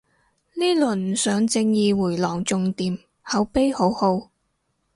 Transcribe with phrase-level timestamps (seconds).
[0.55, 4.31] 呢輪上正義迴廊仲掂，口碑好好